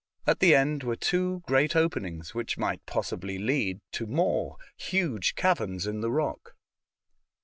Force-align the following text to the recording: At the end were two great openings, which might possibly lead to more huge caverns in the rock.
At 0.25 0.39
the 0.39 0.55
end 0.55 0.81
were 0.81 0.95
two 0.95 1.43
great 1.45 1.75
openings, 1.75 2.33
which 2.33 2.57
might 2.57 2.83
possibly 2.87 3.37
lead 3.37 3.81
to 3.91 4.07
more 4.07 4.57
huge 4.75 5.35
caverns 5.35 5.85
in 5.85 6.01
the 6.01 6.09
rock. 6.09 6.55